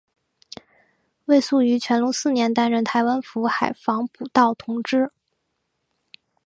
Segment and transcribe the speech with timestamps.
[1.25, 5.11] 魏素于乾隆四年担任台湾府海防补盗同知。